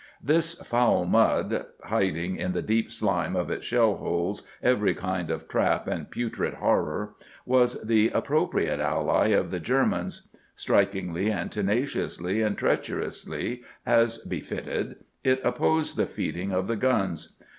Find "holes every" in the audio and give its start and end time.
3.97-4.95